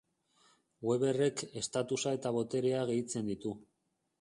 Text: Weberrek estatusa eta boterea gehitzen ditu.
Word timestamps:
Weberrek 0.87 1.43
estatusa 1.61 2.15
eta 2.21 2.35
boterea 2.39 2.83
gehitzen 2.93 3.31
ditu. 3.35 3.55